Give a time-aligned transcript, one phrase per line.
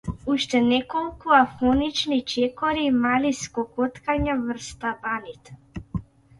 [0.31, 5.61] Уште неколку афонични чекори и мали скокоткања врз табаните.